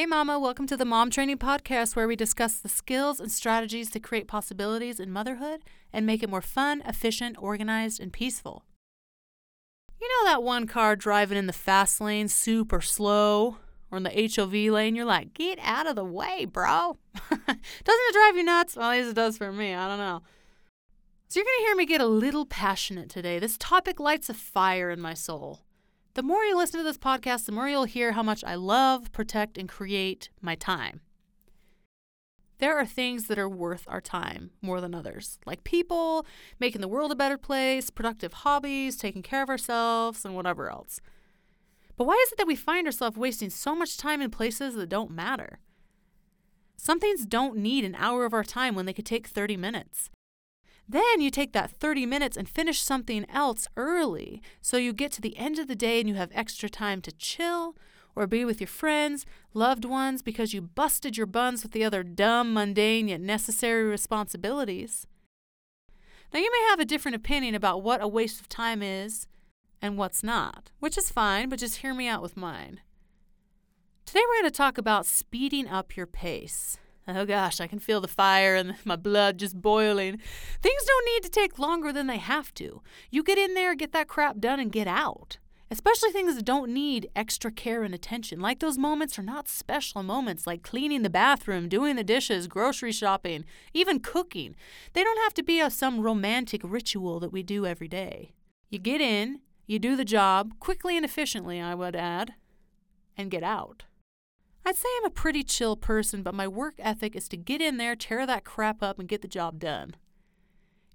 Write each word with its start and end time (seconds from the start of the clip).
Hey, 0.00 0.06
Mama, 0.06 0.38
welcome 0.40 0.66
to 0.68 0.78
the 0.78 0.86
Mom 0.86 1.10
Training 1.10 1.36
Podcast, 1.36 1.94
where 1.94 2.08
we 2.08 2.16
discuss 2.16 2.54
the 2.54 2.70
skills 2.70 3.20
and 3.20 3.30
strategies 3.30 3.90
to 3.90 4.00
create 4.00 4.26
possibilities 4.26 4.98
in 4.98 5.12
motherhood 5.12 5.60
and 5.92 6.06
make 6.06 6.22
it 6.22 6.30
more 6.30 6.40
fun, 6.40 6.82
efficient, 6.86 7.36
organized, 7.38 8.00
and 8.00 8.10
peaceful. 8.10 8.64
You 10.00 10.08
know 10.08 10.30
that 10.30 10.42
one 10.42 10.66
car 10.66 10.96
driving 10.96 11.36
in 11.36 11.46
the 11.46 11.52
fast 11.52 12.00
lane 12.00 12.28
super 12.28 12.80
slow 12.80 13.58
or 13.90 13.98
in 13.98 14.04
the 14.04 14.32
HOV 14.34 14.72
lane? 14.72 14.94
You're 14.94 15.04
like, 15.04 15.34
get 15.34 15.58
out 15.60 15.86
of 15.86 15.96
the 15.96 16.04
way, 16.06 16.46
bro. 16.46 16.96
Doesn't 17.28 17.60
it 17.84 18.14
drive 18.14 18.36
you 18.38 18.44
nuts? 18.44 18.76
Well, 18.76 18.90
at 18.90 18.96
least 18.96 19.10
it 19.10 19.16
does 19.16 19.36
for 19.36 19.52
me. 19.52 19.74
I 19.74 19.86
don't 19.86 19.98
know. 19.98 20.22
So, 21.28 21.40
you're 21.40 21.44
going 21.44 21.58
to 21.58 21.66
hear 21.66 21.76
me 21.76 21.84
get 21.84 22.00
a 22.00 22.06
little 22.06 22.46
passionate 22.46 23.10
today. 23.10 23.38
This 23.38 23.58
topic 23.58 24.00
lights 24.00 24.30
a 24.30 24.34
fire 24.34 24.90
in 24.90 25.02
my 25.02 25.12
soul. 25.12 25.60
The 26.14 26.22
more 26.24 26.42
you 26.42 26.56
listen 26.56 26.78
to 26.80 26.84
this 26.84 26.98
podcast, 26.98 27.46
the 27.46 27.52
more 27.52 27.68
you'll 27.68 27.84
hear 27.84 28.12
how 28.12 28.22
much 28.22 28.42
I 28.42 28.56
love, 28.56 29.12
protect, 29.12 29.56
and 29.56 29.68
create 29.68 30.28
my 30.40 30.56
time. 30.56 31.02
There 32.58 32.76
are 32.76 32.84
things 32.84 33.28
that 33.28 33.38
are 33.38 33.48
worth 33.48 33.84
our 33.86 34.00
time 34.00 34.50
more 34.60 34.80
than 34.80 34.94
others, 34.94 35.38
like 35.46 35.62
people, 35.62 36.26
making 36.58 36.80
the 36.80 36.88
world 36.88 37.12
a 37.12 37.16
better 37.16 37.38
place, 37.38 37.90
productive 37.90 38.32
hobbies, 38.32 38.96
taking 38.96 39.22
care 39.22 39.42
of 39.42 39.48
ourselves, 39.48 40.24
and 40.24 40.34
whatever 40.34 40.68
else. 40.68 41.00
But 41.96 42.06
why 42.06 42.22
is 42.26 42.32
it 42.32 42.38
that 42.38 42.46
we 42.46 42.56
find 42.56 42.86
ourselves 42.86 43.16
wasting 43.16 43.48
so 43.48 43.74
much 43.76 43.96
time 43.96 44.20
in 44.20 44.30
places 44.30 44.74
that 44.74 44.88
don't 44.88 45.12
matter? 45.12 45.60
Some 46.76 46.98
things 46.98 47.24
don't 47.24 47.56
need 47.56 47.84
an 47.84 47.94
hour 47.94 48.24
of 48.24 48.34
our 48.34 48.44
time 48.44 48.74
when 48.74 48.84
they 48.84 48.92
could 48.92 49.06
take 49.06 49.28
30 49.28 49.56
minutes. 49.56 50.10
Then 50.90 51.20
you 51.20 51.30
take 51.30 51.52
that 51.52 51.70
30 51.70 52.04
minutes 52.04 52.36
and 52.36 52.48
finish 52.48 52.80
something 52.80 53.24
else 53.30 53.68
early 53.76 54.42
so 54.60 54.76
you 54.76 54.92
get 54.92 55.12
to 55.12 55.20
the 55.20 55.36
end 55.36 55.60
of 55.60 55.68
the 55.68 55.76
day 55.76 56.00
and 56.00 56.08
you 56.08 56.16
have 56.16 56.32
extra 56.34 56.68
time 56.68 57.00
to 57.02 57.12
chill 57.12 57.76
or 58.16 58.26
be 58.26 58.44
with 58.44 58.60
your 58.60 58.66
friends, 58.66 59.24
loved 59.54 59.84
ones, 59.84 60.20
because 60.20 60.52
you 60.52 60.60
busted 60.60 61.16
your 61.16 61.28
buns 61.28 61.62
with 61.62 61.70
the 61.70 61.84
other 61.84 62.02
dumb, 62.02 62.52
mundane, 62.52 63.06
yet 63.06 63.20
necessary 63.20 63.84
responsibilities. 63.84 65.06
Now, 66.34 66.40
you 66.40 66.50
may 66.50 66.68
have 66.70 66.80
a 66.80 66.84
different 66.84 67.14
opinion 67.14 67.54
about 67.54 67.84
what 67.84 68.02
a 68.02 68.08
waste 68.08 68.40
of 68.40 68.48
time 68.48 68.82
is 68.82 69.28
and 69.80 69.96
what's 69.96 70.24
not, 70.24 70.72
which 70.80 70.98
is 70.98 71.08
fine, 71.08 71.48
but 71.48 71.60
just 71.60 71.76
hear 71.76 71.94
me 71.94 72.08
out 72.08 72.20
with 72.20 72.36
mine. 72.36 72.80
Today, 74.06 74.22
we're 74.28 74.42
going 74.42 74.50
to 74.50 74.56
talk 74.56 74.76
about 74.76 75.06
speeding 75.06 75.68
up 75.68 75.96
your 75.96 76.06
pace. 76.06 76.78
Oh 77.16 77.26
gosh, 77.26 77.60
I 77.60 77.66
can 77.66 77.78
feel 77.78 78.00
the 78.00 78.08
fire 78.08 78.54
and 78.54 78.74
my 78.84 78.96
blood 78.96 79.38
just 79.38 79.60
boiling. 79.60 80.18
Things 80.62 80.82
don't 80.86 81.14
need 81.14 81.22
to 81.24 81.30
take 81.30 81.58
longer 81.58 81.92
than 81.92 82.06
they 82.06 82.18
have 82.18 82.52
to. 82.54 82.82
You 83.10 83.22
get 83.22 83.38
in 83.38 83.54
there, 83.54 83.74
get 83.74 83.92
that 83.92 84.08
crap 84.08 84.38
done, 84.38 84.60
and 84.60 84.72
get 84.72 84.86
out. 84.86 85.38
Especially 85.72 86.10
things 86.10 86.34
that 86.34 86.44
don't 86.44 86.72
need 86.72 87.08
extra 87.14 87.52
care 87.52 87.84
and 87.84 87.94
attention. 87.94 88.40
Like 88.40 88.58
those 88.58 88.76
moments 88.76 89.18
are 89.20 89.22
not 89.22 89.48
special 89.48 90.02
moments, 90.02 90.44
like 90.44 90.64
cleaning 90.64 91.02
the 91.02 91.10
bathroom, 91.10 91.68
doing 91.68 91.94
the 91.94 92.02
dishes, 92.02 92.48
grocery 92.48 92.90
shopping, 92.90 93.44
even 93.72 94.00
cooking. 94.00 94.56
They 94.94 95.04
don't 95.04 95.22
have 95.22 95.34
to 95.34 95.44
be 95.44 95.60
a, 95.60 95.70
some 95.70 96.00
romantic 96.00 96.62
ritual 96.64 97.20
that 97.20 97.32
we 97.32 97.44
do 97.44 97.66
every 97.66 97.86
day. 97.86 98.32
You 98.68 98.80
get 98.80 99.00
in, 99.00 99.40
you 99.66 99.78
do 99.78 99.94
the 99.94 100.04
job, 100.04 100.54
quickly 100.58 100.96
and 100.96 101.04
efficiently, 101.04 101.60
I 101.60 101.76
would 101.76 101.94
add, 101.94 102.34
and 103.16 103.30
get 103.30 103.44
out. 103.44 103.84
I'd 104.64 104.76
say 104.76 104.88
I'm 104.98 105.06
a 105.06 105.10
pretty 105.10 105.42
chill 105.42 105.76
person, 105.76 106.22
but 106.22 106.34
my 106.34 106.46
work 106.46 106.74
ethic 106.78 107.16
is 107.16 107.28
to 107.28 107.36
get 107.36 107.60
in 107.60 107.76
there, 107.76 107.96
tear 107.96 108.26
that 108.26 108.44
crap 108.44 108.82
up, 108.82 108.98
and 108.98 109.08
get 109.08 109.22
the 109.22 109.28
job 109.28 109.58
done. 109.58 109.94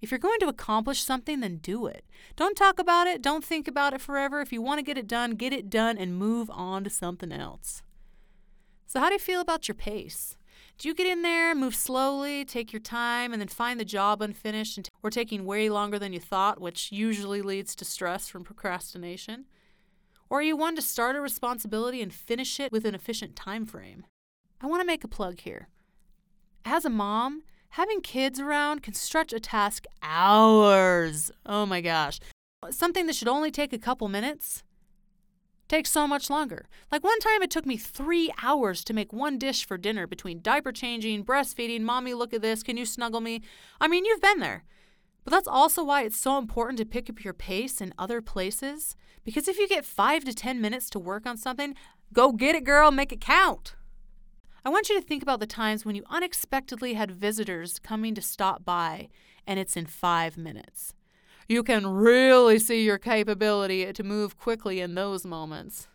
If 0.02 0.11
you're 0.11 0.19
going 0.19 0.39
to 0.41 0.47
accomplish 0.47 1.02
something, 1.02 1.39
then 1.39 1.57
do 1.57 1.88
it. 1.88 2.05
Don't 2.35 2.55
talk 2.55 2.80
about 2.80 3.07
it, 3.07 3.22
don't 3.22 3.44
think 3.44 3.67
about 3.67 3.94
it 3.94 4.02
forever. 4.02 4.39
If 4.41 4.53
you 4.53 4.61
want 4.61 4.80
to 4.80 4.83
get 4.83 4.97
it 4.97 5.07
done, 5.07 5.31
get 5.31 5.53
it 5.53 5.69
done 5.69 5.97
and 5.97 6.17
move 6.17 6.49
on 6.52 6.83
to 6.83 6.89
something 6.89 7.31
else. 7.31 7.81
So, 8.85 8.99
how 8.99 9.07
do 9.07 9.13
you 9.13 9.19
feel 9.19 9.41
about 9.41 9.67
your 9.67 9.75
pace? 9.75 10.38
Do 10.77 10.89
you 10.89 10.94
get 10.94 11.07
in 11.07 11.22
there, 11.22 11.55
move 11.55 11.73
slowly, 11.73 12.44
take 12.44 12.73
your 12.73 12.81
time, 12.81 13.31
and 13.31 13.41
then 13.41 13.47
find 13.47 13.79
the 13.79 13.85
job 13.85 14.22
unfinished 14.22 14.91
or 15.02 15.09
taking 15.09 15.45
way 15.45 15.69
longer 15.69 15.97
than 15.97 16.13
you 16.13 16.19
thought, 16.19 16.59
which 16.59 16.91
usually 16.91 17.41
leads 17.41 17.75
to 17.78 17.85
stress 17.85 18.28
from 18.28 18.44
procrastination? 18.44 19.45
Or 20.30 20.40
are 20.40 20.44
you 20.44 20.58
one 20.58 20.75
to 20.75 20.81
start 20.81 21.16
a 21.16 21.22
responsibility 21.22 22.02
and 22.02 22.13
finish 22.13 22.59
it 22.59 22.72
with 22.72 22.86
an 22.86 22.96
efficient 22.96 23.36
time 23.36 23.66
frame? 23.66 24.06
I 24.62 24.68
want 24.68 24.81
to 24.81 24.88
make 24.88 25.03
a 25.03 25.08
plug 25.08 25.41
here. 25.41 25.68
As 26.63 26.86
a 26.86 26.90
mom, 26.90 27.44
having 27.69 28.02
kids 28.02 28.40
around 28.40 28.81
can 28.81 28.94
stretch 28.94 29.34
a 29.34 29.40
task 29.40 29.86
hours. 30.02 31.31
Oh 31.46 31.66
my 31.66 31.81
gosh. 31.81 32.19
Something 32.72 33.06
that 33.06 33.16
should 33.16 33.28
only 33.28 33.52
take 33.52 33.74
a 33.74 33.78
couple 33.78 34.08
minutes 34.08 34.63
takes 35.68 35.91
so 35.91 36.08
much 36.08 36.30
longer. 36.30 36.68
Like 36.92 37.03
one 37.03 37.19
time 37.19 37.42
it 37.42 37.52
took 37.52 37.66
me 37.66 37.78
three 37.78 38.31
hours 38.42 38.84
to 38.86 38.94
make 38.94 39.13
one 39.13 39.38
dish 39.38 39.66
for 39.66 39.78
dinner 39.78 40.07
between 40.07 40.42
diaper 40.42 40.72
changing, 40.72 41.25
breastfeeding, 41.25 41.81
mommy, 41.81 42.13
look 42.13 42.34
at 42.34 42.42
this, 42.42 42.63
can 42.63 42.78
you 42.78 42.86
snuggle 42.86 43.22
me? 43.22 43.42
I 43.80 43.88
mean, 43.88 44.06
you've 44.06 44.22
been 44.22 44.40
there. 44.40 44.63
But 45.25 45.31
that's 45.31 45.47
also 45.47 45.84
why 45.84 46.03
it's 46.03 46.18
so 46.18 46.38
important 46.38 46.78
to 46.78 46.86
pick 46.86 47.09
up 47.09 47.24
your 47.24 47.34
pace 47.34 47.81
in 47.81 47.94
other 47.97 48.22
places. 48.22 48.96
Because 49.24 49.47
if 49.47 49.58
you 49.58 49.68
get 49.68 49.84
five 49.84 50.24
to 50.24 50.34
10 50.34 50.62
minutes 50.62 50.90
to 50.91 51.00
work 51.00 51.25
on 51.25 51.36
something, 51.36 51.75
go 52.13 52.31
get 52.31 52.56
it, 52.56 52.63
girl, 52.63 52.91
make 52.91 53.12
it 53.12 53.19
count. 53.19 53.75
I 54.63 54.69
want 54.69 54.88
you 54.88 55.00
to 55.00 55.06
think 55.06 55.24
about 55.24 55.40
the 55.40 55.47
times 55.47 55.84
when 55.84 55.96
you 55.96 56.03
unexpectedly 56.09 56.94
had 56.94 57.12
visitors 57.12 57.80
coming 57.80 58.16
to 58.16 58.22
stop 58.22 58.63
by 58.63 59.09
and 59.47 59.59
it's 59.59 59.75
in 59.75 59.88
five 59.88 60.38
minutes. 60.38 60.94
You 61.47 61.63
can 61.63 61.86
really 61.88 62.57
see 62.57 62.84
your 62.84 62.97
capability 62.97 63.92
to 63.92 64.03
move 64.03 64.38
quickly 64.38 64.80
in 64.80 64.96
those 64.96 65.25
moments. 65.25 65.88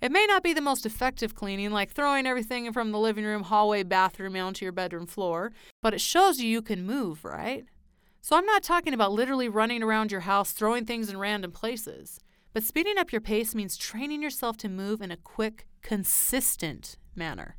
It 0.00 0.12
may 0.12 0.26
not 0.26 0.42
be 0.42 0.52
the 0.52 0.60
most 0.60 0.84
effective 0.84 1.34
cleaning, 1.34 1.70
like 1.70 1.92
throwing 1.92 2.26
everything 2.26 2.70
from 2.72 2.92
the 2.92 2.98
living 2.98 3.24
room, 3.24 3.44
hallway, 3.44 3.82
bathroom 3.82 4.36
onto 4.36 4.64
your 4.64 4.72
bedroom 4.72 5.06
floor, 5.06 5.52
but 5.80 5.94
it 5.94 6.00
shows 6.00 6.40
you 6.40 6.48
you 6.48 6.60
can 6.60 6.84
move, 6.84 7.24
right? 7.24 7.64
So 8.24 8.38
I'm 8.38 8.46
not 8.46 8.62
talking 8.62 8.94
about 8.94 9.12
literally 9.12 9.50
running 9.50 9.82
around 9.82 10.10
your 10.10 10.22
house 10.22 10.52
throwing 10.52 10.86
things 10.86 11.10
in 11.10 11.18
random 11.18 11.52
places, 11.52 12.20
but 12.54 12.62
speeding 12.62 12.96
up 12.96 13.12
your 13.12 13.20
pace 13.20 13.54
means 13.54 13.76
training 13.76 14.22
yourself 14.22 14.56
to 14.58 14.68
move 14.70 15.02
in 15.02 15.10
a 15.10 15.18
quick, 15.18 15.66
consistent 15.82 16.96
manner. 17.14 17.58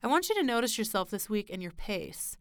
I 0.00 0.06
want 0.06 0.28
you 0.28 0.36
to 0.36 0.44
notice 0.44 0.78
yourself 0.78 1.10
this 1.10 1.28
week 1.28 1.50
and 1.52 1.60
your 1.60 1.72
pace. 1.72 2.36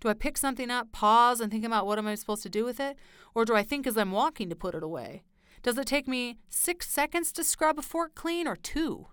Do 0.00 0.10
I 0.10 0.12
pick 0.12 0.36
something 0.36 0.70
up, 0.70 0.92
pause, 0.92 1.40
and 1.40 1.50
think 1.50 1.64
about 1.64 1.86
what 1.86 1.96
am 1.96 2.06
I 2.06 2.16
supposed 2.16 2.42
to 2.42 2.50
do 2.50 2.66
with 2.66 2.78
it? 2.78 2.98
Or 3.34 3.46
do 3.46 3.54
I 3.54 3.62
think 3.62 3.86
as 3.86 3.96
I'm 3.96 4.12
walking 4.12 4.50
to 4.50 4.56
put 4.56 4.74
it 4.74 4.82
away? 4.82 5.22
Does 5.62 5.78
it 5.78 5.86
take 5.86 6.06
me 6.06 6.36
six 6.50 6.86
seconds 6.86 7.32
to 7.32 7.42
scrub 7.42 7.78
a 7.78 7.82
fork 7.82 8.14
clean 8.14 8.46
or 8.46 8.56
two? 8.56 9.06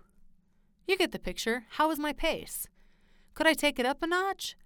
You 0.86 0.98
get 0.98 1.10
the 1.10 1.18
picture. 1.18 1.64
How 1.70 1.90
is 1.90 1.98
my 1.98 2.12
pace? 2.12 2.68
Could 3.32 3.46
I 3.46 3.54
take 3.54 3.78
it 3.78 3.86
up 3.86 4.02
a 4.02 4.06
notch? 4.06 4.56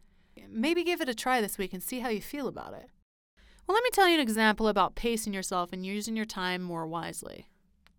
Maybe 0.49 0.84
give 0.84 1.00
it 1.00 1.09
a 1.09 1.15
try 1.15 1.41
this 1.41 1.59
week 1.59 1.72
and 1.72 1.82
see 1.82 2.00
how 2.00 2.09
you 2.09 2.21
feel 2.21 2.49
about 2.49 2.75
it. 2.75 2.91
Well, 3.66 3.75
let 3.75 3.84
me 3.84 3.91
tell 3.93 4.09
you 4.09 4.15
an 4.15 4.21
example 4.21 4.69
about 4.69 4.94
pacing 4.94 5.34
yourself 5.34 5.72
and 5.72 5.84
using 5.84 6.16
your 6.16 6.25
time 6.25 6.62
more 6.62 6.87
wisely. 6.87 7.49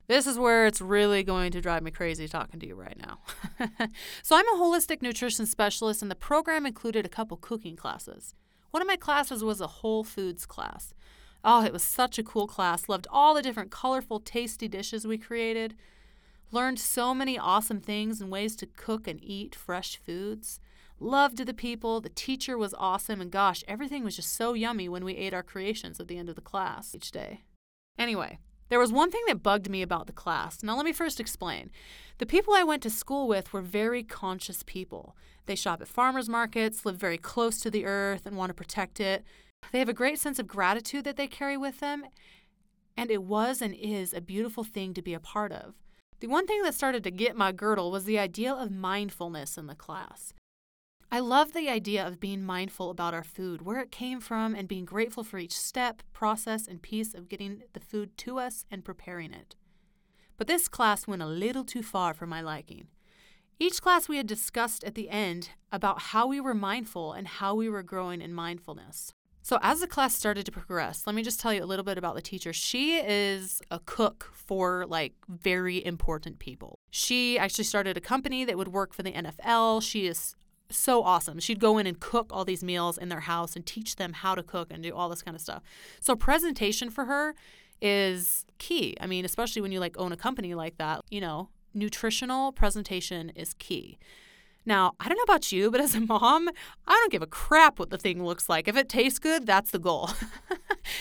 This 0.07 0.25
is 0.25 0.39
where 0.39 0.65
it's 0.65 0.81
really 0.81 1.21
going 1.21 1.51
to 1.51 1.61
drive 1.61 1.83
me 1.83 1.91
crazy 1.91 2.27
talking 2.27 2.59
to 2.59 2.67
you 2.67 2.73
right 2.73 2.97
now. 2.97 3.19
so, 4.23 4.35
I'm 4.35 4.47
a 4.47 4.57
holistic 4.57 5.03
nutrition 5.03 5.45
specialist, 5.45 6.01
and 6.01 6.09
the 6.09 6.15
program 6.15 6.65
included 6.65 7.05
a 7.05 7.09
couple 7.09 7.37
cooking 7.37 7.75
classes. 7.75 8.33
One 8.71 8.81
of 8.81 8.87
my 8.87 8.95
classes 8.95 9.43
was 9.43 9.61
a 9.61 9.67
whole 9.67 10.03
foods 10.03 10.47
class. 10.47 10.95
Oh, 11.43 11.63
it 11.63 11.71
was 11.71 11.83
such 11.83 12.17
a 12.17 12.23
cool 12.23 12.47
class. 12.47 12.89
Loved 12.89 13.07
all 13.11 13.35
the 13.35 13.43
different 13.43 13.69
colorful, 13.69 14.19
tasty 14.19 14.67
dishes 14.67 15.05
we 15.05 15.19
created. 15.19 15.75
Learned 16.51 16.79
so 16.79 17.13
many 17.13 17.37
awesome 17.37 17.79
things 17.79 18.19
and 18.19 18.31
ways 18.31 18.55
to 18.55 18.65
cook 18.65 19.07
and 19.07 19.23
eat 19.23 19.53
fresh 19.53 19.97
foods 19.97 20.59
loved 20.99 21.37
the 21.37 21.53
people, 21.53 22.01
the 22.01 22.09
teacher 22.09 22.57
was 22.57 22.75
awesome, 22.77 23.21
and 23.21 23.31
gosh, 23.31 23.63
everything 23.67 24.03
was 24.03 24.15
just 24.15 24.35
so 24.35 24.53
yummy 24.53 24.89
when 24.89 25.05
we 25.05 25.15
ate 25.15 25.33
our 25.33 25.43
creations 25.43 25.99
at 25.99 26.07
the 26.07 26.17
end 26.17 26.29
of 26.29 26.35
the 26.35 26.41
class 26.41 26.93
each 26.93 27.11
day. 27.11 27.43
Anyway, 27.97 28.39
there 28.69 28.79
was 28.79 28.91
one 28.91 29.09
thing 29.11 29.23
that 29.27 29.43
bugged 29.43 29.69
me 29.69 29.81
about 29.81 30.07
the 30.07 30.13
class. 30.13 30.61
Now, 30.61 30.75
let 30.75 30.85
me 30.85 30.93
first 30.93 31.19
explain. 31.19 31.71
The 32.19 32.25
people 32.25 32.53
I 32.53 32.63
went 32.63 32.83
to 32.83 32.89
school 32.89 33.27
with 33.27 33.51
were 33.51 33.61
very 33.61 34.03
conscious 34.03 34.63
people. 34.63 35.15
They 35.47 35.55
shop 35.55 35.81
at 35.81 35.87
farmers 35.87 36.29
markets, 36.29 36.85
live 36.85 36.97
very 36.97 37.17
close 37.17 37.59
to 37.61 37.71
the 37.71 37.85
earth, 37.85 38.25
and 38.25 38.37
want 38.37 38.51
to 38.51 38.53
protect 38.53 38.99
it. 38.99 39.23
They 39.71 39.79
have 39.79 39.89
a 39.89 39.93
great 39.93 40.19
sense 40.19 40.37
of 40.37 40.47
gratitude 40.47 41.03
that 41.05 41.17
they 41.17 41.27
carry 41.27 41.57
with 41.57 41.79
them, 41.79 42.05
and 42.95 43.09
it 43.09 43.23
was 43.23 43.61
and 43.61 43.73
is 43.73 44.13
a 44.13 44.21
beautiful 44.21 44.63
thing 44.63 44.93
to 44.93 45.01
be 45.01 45.13
a 45.13 45.19
part 45.19 45.51
of. 45.51 45.73
The 46.19 46.27
one 46.27 46.45
thing 46.45 46.61
that 46.63 46.75
started 46.75 47.03
to 47.05 47.11
get 47.11 47.35
my 47.35 47.51
girdle 47.51 47.91
was 47.91 48.05
the 48.05 48.19
idea 48.19 48.53
of 48.53 48.71
mindfulness 48.71 49.57
in 49.57 49.67
the 49.67 49.75
class. 49.75 50.33
I 51.11 51.19
love 51.21 51.53
the 51.53 51.69
idea 51.69 52.05
of 52.05 52.19
being 52.19 52.43
mindful 52.43 52.91
about 52.91 53.15
our 53.15 53.23
food, 53.23 53.63
where 53.63 53.79
it 53.79 53.91
came 53.91 54.19
from, 54.19 54.53
and 54.53 54.67
being 54.67 54.85
grateful 54.85 55.23
for 55.23 55.39
each 55.39 55.57
step, 55.57 56.03
process, 56.13 56.67
and 56.67 56.83
piece 56.83 57.15
of 57.15 57.27
getting 57.27 57.63
the 57.73 57.79
food 57.79 58.15
to 58.19 58.37
us 58.37 58.63
and 58.69 58.85
preparing 58.85 59.33
it. 59.33 59.55
But 60.37 60.45
this 60.45 60.67
class 60.67 61.07
went 61.07 61.23
a 61.23 61.27
little 61.27 61.63
too 61.63 61.81
far 61.81 62.13
for 62.13 62.27
my 62.27 62.41
liking. 62.41 62.89
Each 63.57 63.81
class 63.81 64.07
we 64.07 64.17
had 64.17 64.27
discussed 64.27 64.83
at 64.83 64.93
the 64.93 65.09
end 65.09 65.49
about 65.71 65.99
how 65.99 66.27
we 66.27 66.39
were 66.39 66.53
mindful 66.53 67.13
and 67.13 67.27
how 67.27 67.55
we 67.55 67.69
were 67.69 67.83
growing 67.83 68.21
in 68.21 68.31
mindfulness. 68.31 69.11
So, 69.41 69.57
as 69.63 69.79
the 69.79 69.87
class 69.87 70.15
started 70.15 70.45
to 70.45 70.51
progress, 70.51 71.07
let 71.07 71.15
me 71.15 71.23
just 71.23 71.39
tell 71.39 71.51
you 71.53 71.63
a 71.63 71.65
little 71.65 71.83
bit 71.83 71.97
about 71.97 72.13
the 72.13 72.21
teacher. 72.21 72.53
She 72.53 72.97
is 72.97 73.61
a 73.71 73.79
cook 73.79 74.29
for 74.31 74.85
like 74.85 75.13
very 75.27 75.83
important 75.83 76.37
people. 76.37 76.77
She 76.91 77.39
actually 77.39 77.63
started 77.63 77.97
a 77.97 78.01
company 78.01 78.45
that 78.45 78.57
would 78.57 78.67
work 78.67 78.93
for 78.93 79.01
the 79.01 79.11
NFL. 79.11 79.81
She 79.81 80.05
is 80.05 80.35
so 80.69 81.03
awesome. 81.03 81.39
She'd 81.39 81.59
go 81.59 81.77
in 81.77 81.87
and 81.87 81.99
cook 81.99 82.27
all 82.31 82.45
these 82.45 82.63
meals 82.63 82.97
in 82.97 83.09
their 83.09 83.21
house 83.21 83.55
and 83.55 83.65
teach 83.65 83.95
them 83.95 84.13
how 84.13 84.35
to 84.35 84.43
cook 84.43 84.67
and 84.71 84.83
do 84.83 84.93
all 84.93 85.09
this 85.09 85.21
kind 85.21 85.35
of 85.35 85.41
stuff. 85.41 85.63
So, 85.99 86.15
presentation 86.15 86.89
for 86.89 87.05
her 87.05 87.35
is 87.81 88.45
key. 88.57 88.95
I 88.99 89.07
mean, 89.07 89.25
especially 89.25 89.61
when 89.61 89.71
you 89.71 89.79
like 89.79 89.97
own 89.97 90.11
a 90.11 90.17
company 90.17 90.53
like 90.53 90.77
that, 90.77 91.01
you 91.09 91.21
know, 91.21 91.49
nutritional 91.73 92.51
presentation 92.51 93.29
is 93.35 93.53
key. 93.55 93.97
Now, 94.65 94.93
I 94.99 95.07
don't 95.07 95.17
know 95.17 95.23
about 95.23 95.51
you, 95.51 95.71
but 95.71 95.81
as 95.81 95.95
a 95.95 96.01
mom, 96.01 96.49
I 96.85 96.91
don't 96.91 97.11
give 97.11 97.21
a 97.21 97.27
crap 97.27 97.79
what 97.79 97.89
the 97.89 97.97
thing 97.97 98.23
looks 98.23 98.49
like. 98.49 98.67
If 98.67 98.77
it 98.77 98.89
tastes 98.89 99.19
good, 99.19 99.45
that's 99.45 99.71
the 99.71 99.79
goal. 99.79 100.11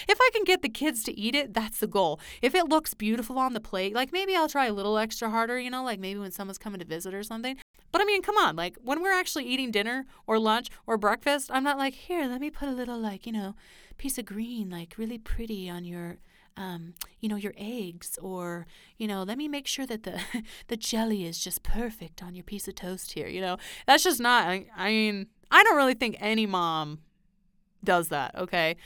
if 0.08 0.18
I 0.20 0.30
can 0.32 0.44
get 0.44 0.62
the 0.62 0.68
kids 0.68 1.02
to 1.04 1.18
eat 1.18 1.34
it, 1.34 1.54
that's 1.54 1.78
the 1.78 1.86
goal. 1.86 2.20
If 2.42 2.54
it 2.54 2.68
looks 2.68 2.94
beautiful 2.94 3.38
on 3.38 3.54
the 3.54 3.60
plate, 3.60 3.94
like 3.94 4.12
maybe 4.12 4.34
I'll 4.34 4.48
try 4.48 4.66
a 4.66 4.72
little 4.72 4.98
extra 4.98 5.30
harder, 5.30 5.58
you 5.58 5.70
know, 5.70 5.84
like 5.84 6.00
maybe 6.00 6.20
when 6.20 6.32
someone's 6.32 6.58
coming 6.58 6.80
to 6.80 6.86
visit 6.86 7.14
or 7.14 7.22
something. 7.22 7.56
But 7.90 8.02
I 8.02 8.04
mean, 8.04 8.22
come 8.22 8.36
on, 8.36 8.56
like 8.56 8.76
when 8.82 9.02
we're 9.02 9.18
actually 9.18 9.46
eating 9.46 9.70
dinner 9.70 10.06
or 10.26 10.38
lunch 10.38 10.68
or 10.86 10.98
breakfast, 10.98 11.50
I'm 11.52 11.64
not 11.64 11.78
like, 11.78 11.94
here, 11.94 12.26
let 12.26 12.40
me 12.40 12.50
put 12.50 12.68
a 12.68 12.72
little, 12.72 12.98
like, 12.98 13.26
you 13.26 13.32
know, 13.32 13.54
piece 13.96 14.18
of 14.18 14.24
green, 14.24 14.70
like 14.70 14.94
really 14.98 15.18
pretty 15.18 15.68
on 15.68 15.84
your 15.84 16.18
um, 16.58 16.94
you 17.20 17.28
know, 17.28 17.36
your 17.36 17.54
eggs, 17.56 18.18
or 18.20 18.66
you 18.98 19.06
know, 19.06 19.22
let 19.22 19.38
me 19.38 19.46
make 19.46 19.66
sure 19.66 19.86
that 19.86 20.02
the 20.02 20.20
the 20.66 20.76
jelly 20.76 21.24
is 21.24 21.38
just 21.38 21.62
perfect 21.62 22.22
on 22.22 22.34
your 22.34 22.42
piece 22.42 22.66
of 22.66 22.74
toast 22.74 23.12
here. 23.12 23.28
You 23.28 23.40
know, 23.40 23.58
that's 23.86 24.02
just 24.02 24.20
not. 24.20 24.48
I, 24.48 24.66
I 24.76 24.88
mean, 24.88 25.28
I 25.50 25.62
don't 25.62 25.76
really 25.76 25.94
think 25.94 26.16
any 26.18 26.46
mom 26.46 26.98
does 27.84 28.08
that. 28.08 28.34
Okay. 28.36 28.76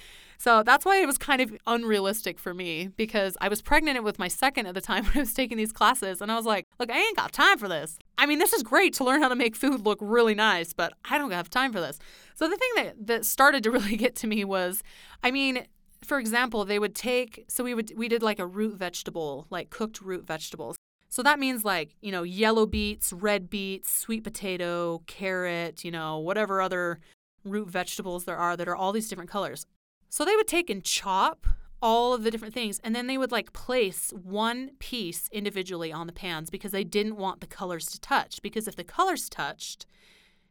So 0.43 0.65
that's 0.65 0.85
why 0.85 1.01
it 1.01 1.07
was 1.07 1.19
kind 1.19 1.41
of 1.41 1.57
unrealistic 1.69 2.37
for 2.37 2.53
me 2.53 2.89
because 2.97 3.37
I 3.41 3.49
was 3.49 3.63
pregnant 3.63 4.03
with 4.03 4.19
my 4.19 4.27
second 4.27 4.67
at 4.67 4.75
the 4.75 4.81
time 4.81 5.05
when 5.07 5.19
I 5.19 5.21
was 5.21 5.35
taking 5.35 5.57
these 5.57 5.71
classes. 5.71 6.21
And 6.21 6.33
I 6.33 6.37
was 6.37 6.45
like, 6.45 6.67
look, 6.81 6.91
I 6.91 6.99
ain't 6.99 7.17
got 7.17 7.33
time 7.33 7.59
for 7.59 7.69
this. 7.69 7.97
I 8.19 8.27
mean, 8.27 8.41
this 8.41 8.53
is 8.53 8.65
great 8.65 8.93
to 8.95 9.05
learn 9.05 9.23
how 9.23 9.29
to 9.29 9.37
make 9.37 9.55
food 9.55 9.87
look 9.87 9.99
really 10.01 10.35
nice, 10.35 10.73
but 10.73 10.95
I 11.09 11.17
don't 11.17 11.31
have 11.31 11.49
time 11.49 11.73
for 11.73 11.81
this. 11.81 12.01
So 12.35 12.49
the 12.49 12.57
thing 12.57 12.71
that, 12.75 13.07
that 13.07 13.25
started 13.25 13.63
to 13.63 13.71
really 13.73 13.97
get 13.97 14.17
to 14.17 14.27
me 14.27 14.45
was, 14.45 14.83
I 15.23 15.31
mean, 15.31 15.65
for 16.05 16.19
example, 16.19 16.65
they 16.65 16.81
would 16.81 16.97
take 16.97 17.45
so 17.47 17.63
we 17.63 17.75
would 17.75 17.93
we 17.97 18.09
did 18.09 18.23
like 18.23 18.41
a 18.41 18.47
root 18.47 18.77
vegetable, 18.77 19.47
like 19.49 19.71
cooked 19.71 20.01
root 20.01 20.27
vegetables. 20.27 20.77
So 21.09 21.23
that 21.23 21.39
means 21.39 21.65
like, 21.65 21.95
you 22.01 22.11
know, 22.11 22.25
yellow 22.25 22.67
beets, 22.67 23.13
red 23.13 23.49
beets, 23.49 23.93
sweet 23.93 24.25
potato, 24.25 25.03
carrot, 25.07 25.85
you 25.85 25.93
know, 25.93 26.19
whatever 26.19 26.61
other 26.61 26.99
root 27.45 27.69
vegetables 27.69 28.25
there 28.25 28.37
are 28.37 28.57
that 28.57 28.69
are 28.69 28.77
all 28.77 28.93
these 28.93 29.09
different 29.09 29.31
colors. 29.31 29.67
So 30.09 30.25
they 30.25 30.37
would 30.37 30.49
take 30.49 30.71
and 30.71 30.85
chop 30.85 31.47
all 31.81 32.15
of 32.15 32.23
the 32.23 32.31
different 32.31 32.55
things 32.55 32.81
and 32.85 32.95
then 32.95 33.09
they 33.09 33.19
would 33.19 33.33
like 33.33 33.53
place 33.53 34.13
one 34.23 34.71
piece 34.79 35.29
individually 35.33 35.93
on 35.93 36.07
the 36.07 36.13
pans 36.13 36.49
because 36.49 36.71
they 36.71 36.85
didn't 36.85 37.17
want 37.17 37.41
the 37.41 37.47
colors 37.47 37.87
to 37.87 38.01
touch 38.01 38.41
because 38.41 38.69
if 38.69 38.77
the 38.77 38.85
colors 38.85 39.29
touched, 39.29 39.85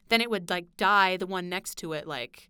then 0.09 0.19
it 0.19 0.29
would 0.29 0.49
like 0.49 0.65
dye 0.75 1.15
the 1.15 1.25
one 1.25 1.47
next 1.47 1.75
to 1.75 1.93
it 1.93 2.05
like 2.05 2.49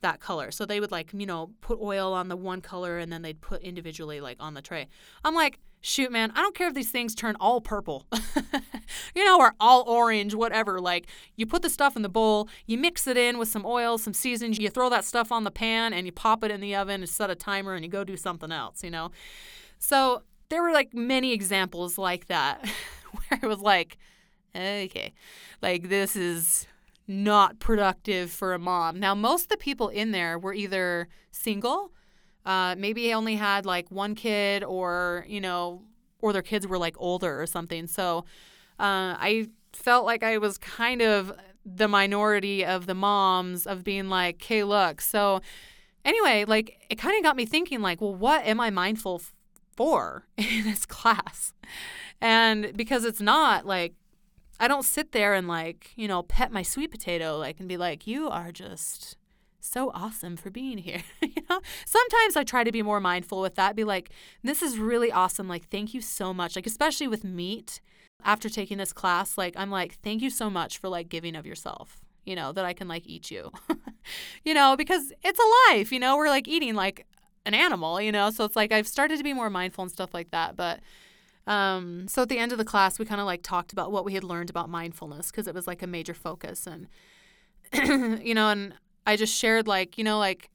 that 0.00 0.20
color. 0.20 0.50
So 0.50 0.66
they 0.66 0.80
would 0.80 0.90
like, 0.90 1.10
you 1.12 1.26
know, 1.26 1.50
put 1.60 1.80
oil 1.80 2.12
on 2.12 2.28
the 2.28 2.36
one 2.36 2.60
color 2.60 2.98
and 2.98 3.12
then 3.12 3.22
they'd 3.22 3.40
put 3.40 3.62
individually 3.62 4.20
like 4.20 4.36
on 4.40 4.54
the 4.54 4.62
tray. 4.62 4.88
I'm 5.24 5.34
like, 5.34 5.60
shoot, 5.80 6.10
man, 6.10 6.32
I 6.34 6.40
don't 6.40 6.54
care 6.54 6.68
if 6.68 6.74
these 6.74 6.90
things 6.90 7.14
turn 7.14 7.36
all 7.38 7.60
purple, 7.60 8.06
you 9.14 9.24
know, 9.24 9.38
or 9.38 9.54
all 9.60 9.84
orange, 9.86 10.34
whatever. 10.34 10.80
Like, 10.80 11.06
you 11.36 11.46
put 11.46 11.62
the 11.62 11.70
stuff 11.70 11.96
in 11.96 12.02
the 12.02 12.08
bowl, 12.08 12.48
you 12.66 12.78
mix 12.78 13.06
it 13.06 13.16
in 13.16 13.38
with 13.38 13.48
some 13.48 13.64
oil, 13.64 13.98
some 13.98 14.14
seasons, 14.14 14.58
you 14.58 14.68
throw 14.68 14.90
that 14.90 15.04
stuff 15.04 15.30
on 15.30 15.44
the 15.44 15.50
pan 15.50 15.92
and 15.92 16.06
you 16.06 16.12
pop 16.12 16.42
it 16.42 16.50
in 16.50 16.60
the 16.60 16.74
oven 16.74 17.02
and 17.02 17.08
set 17.08 17.30
a 17.30 17.34
timer 17.34 17.74
and 17.74 17.84
you 17.84 17.90
go 17.90 18.04
do 18.04 18.16
something 18.16 18.50
else, 18.50 18.82
you 18.82 18.90
know? 18.90 19.10
So 19.78 20.22
there 20.48 20.62
were 20.62 20.72
like 20.72 20.94
many 20.94 21.32
examples 21.32 21.98
like 21.98 22.26
that 22.26 22.66
where 23.12 23.40
it 23.42 23.46
was 23.46 23.60
like, 23.60 23.98
okay, 24.54 25.12
like 25.62 25.88
this 25.88 26.16
is 26.16 26.66
not 27.08 27.58
productive 27.58 28.30
for 28.30 28.54
a 28.54 28.58
mom. 28.58 28.98
Now, 28.98 29.14
most 29.14 29.44
of 29.44 29.48
the 29.48 29.56
people 29.56 29.88
in 29.88 30.10
there 30.10 30.38
were 30.38 30.54
either 30.54 31.08
single, 31.30 31.92
uh, 32.46 32.74
maybe 32.78 33.12
I 33.12 33.16
only 33.16 33.34
had 33.34 33.66
like 33.66 33.90
one 33.90 34.14
kid, 34.14 34.64
or, 34.64 35.26
you 35.28 35.40
know, 35.40 35.82
or 36.20 36.32
their 36.32 36.42
kids 36.42 36.66
were 36.66 36.78
like 36.78 36.94
older 36.98 37.40
or 37.40 37.46
something. 37.46 37.86
So 37.86 38.18
uh, 38.78 39.18
I 39.18 39.48
felt 39.72 40.06
like 40.06 40.22
I 40.22 40.38
was 40.38 40.56
kind 40.56 41.02
of 41.02 41.32
the 41.64 41.88
minority 41.88 42.64
of 42.64 42.86
the 42.86 42.94
moms 42.94 43.66
of 43.66 43.84
being 43.84 44.08
like, 44.08 44.36
okay, 44.36 44.64
look. 44.64 45.00
So 45.00 45.40
anyway, 46.04 46.44
like 46.46 46.78
it 46.88 46.96
kind 46.96 47.16
of 47.18 47.22
got 47.22 47.36
me 47.36 47.44
thinking, 47.44 47.82
like, 47.82 48.00
well, 48.00 48.14
what 48.14 48.44
am 48.46 48.60
I 48.60 48.70
mindful 48.70 49.22
for 49.76 50.26
in 50.36 50.64
this 50.64 50.86
class? 50.86 51.52
And 52.20 52.76
because 52.76 53.04
it's 53.04 53.20
not 53.20 53.66
like 53.66 53.94
I 54.58 54.68
don't 54.68 54.84
sit 54.84 55.12
there 55.12 55.34
and 55.34 55.46
like, 55.46 55.90
you 55.96 56.08
know, 56.08 56.22
pet 56.22 56.50
my 56.50 56.62
sweet 56.62 56.90
potato 56.90 57.36
like 57.36 57.60
and 57.60 57.68
be 57.68 57.76
like, 57.76 58.06
"You 58.06 58.28
are 58.28 58.52
just 58.52 59.16
so 59.60 59.90
awesome 59.94 60.36
for 60.36 60.50
being 60.50 60.78
here." 60.78 61.02
you 61.20 61.42
know? 61.50 61.60
Sometimes 62.08 62.36
I 62.36 62.44
try 62.44 62.64
to 62.64 62.72
be 62.72 62.82
more 62.82 63.00
mindful 63.00 63.40
with 63.40 63.54
that. 63.56 63.76
Be 63.76 63.84
like, 63.84 64.10
"This 64.42 64.62
is 64.62 64.78
really 64.78 65.10
awesome. 65.10 65.48
Like, 65.48 65.68
thank 65.68 65.94
you 65.94 66.00
so 66.00 66.32
much." 66.32 66.56
Like 66.56 66.66
especially 66.66 67.08
with 67.08 67.24
meat. 67.24 67.80
After 68.24 68.48
taking 68.48 68.78
this 68.78 68.92
class, 68.92 69.36
like 69.36 69.54
I'm 69.56 69.70
like, 69.70 69.98
"Thank 70.02 70.22
you 70.22 70.30
so 70.30 70.48
much 70.50 70.78
for 70.78 70.88
like 70.88 71.08
giving 71.08 71.36
of 71.36 71.46
yourself." 71.46 72.00
You 72.24 72.34
know, 72.34 72.52
that 72.52 72.64
I 72.64 72.72
can 72.72 72.88
like 72.88 73.06
eat 73.06 73.30
you. 73.30 73.52
you 74.44 74.54
know, 74.54 74.76
because 74.76 75.12
it's 75.22 75.38
a 75.38 75.72
life, 75.72 75.92
you 75.92 76.00
know, 76.00 76.16
we're 76.16 76.28
like 76.28 76.48
eating 76.48 76.74
like 76.74 77.06
an 77.44 77.54
animal, 77.54 78.00
you 78.00 78.10
know? 78.10 78.30
So 78.30 78.44
it's 78.44 78.56
like 78.56 78.72
I've 78.72 78.88
started 78.88 79.18
to 79.18 79.24
be 79.24 79.32
more 79.32 79.50
mindful 79.50 79.82
and 79.82 79.92
stuff 79.92 80.12
like 80.12 80.30
that, 80.32 80.56
but 80.56 80.80
um, 81.46 82.08
so 82.08 82.22
at 82.22 82.28
the 82.28 82.38
end 82.38 82.52
of 82.52 82.58
the 82.58 82.64
class, 82.64 82.98
we 82.98 83.04
kind 83.04 83.20
of 83.20 83.26
like 83.26 83.42
talked 83.42 83.72
about 83.72 83.92
what 83.92 84.04
we 84.04 84.14
had 84.14 84.24
learned 84.24 84.50
about 84.50 84.68
mindfulness 84.68 85.30
because 85.30 85.46
it 85.46 85.54
was 85.54 85.66
like 85.66 85.82
a 85.82 85.86
major 85.86 86.14
focus. 86.14 86.66
And, 86.66 86.88
you 88.26 88.34
know, 88.34 88.48
and 88.48 88.74
I 89.06 89.16
just 89.16 89.36
shared 89.36 89.68
like, 89.68 89.96
you 89.96 90.04
know, 90.04 90.18
like, 90.18 90.50